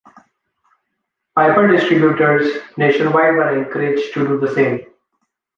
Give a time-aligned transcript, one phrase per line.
[1.35, 4.81] Piper distributors nationwide were encouraged to do the same.